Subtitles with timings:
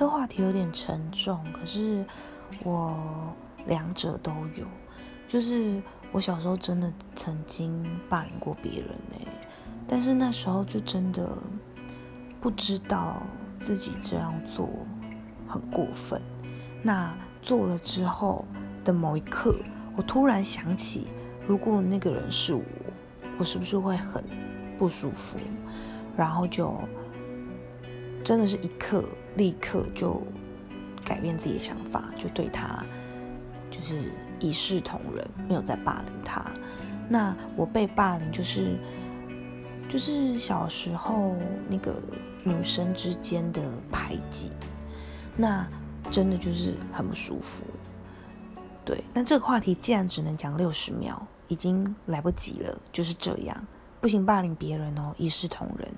[0.00, 2.02] 这话题有点沉重，可是
[2.64, 2.96] 我
[3.66, 4.66] 两者都有。
[5.28, 9.18] 就是我小时候真的曾经霸凌过别人哎，
[9.86, 11.36] 但是那时候就真的
[12.40, 13.20] 不知道
[13.58, 14.70] 自己这样做
[15.46, 16.18] 很过分。
[16.82, 18.46] 那做了之后
[18.82, 19.54] 的某一刻，
[19.94, 21.08] 我突然想起，
[21.46, 22.62] 如果那个人是我，
[23.36, 24.24] 我是不是会很
[24.78, 25.38] 不舒服？
[26.16, 26.74] 然后就
[28.30, 29.02] 真的是一刻
[29.34, 30.22] 立刻就
[31.04, 32.86] 改变自己的想法，就对他
[33.72, 36.48] 就是一视同仁，没有再霸凌他。
[37.08, 38.78] 那我被霸凌就是
[39.88, 41.34] 就是小时候
[41.68, 42.00] 那个
[42.44, 44.52] 女生之间的排挤，
[45.36, 45.68] 那
[46.08, 47.64] 真的就是很不舒服。
[48.84, 53.66] 对，那这个话题既然只能讲六十秒，已经来不及了，就是这样，
[54.00, 55.92] 不行霸凌别人哦，一视同仁。